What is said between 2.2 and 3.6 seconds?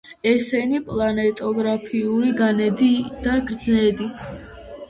განედი და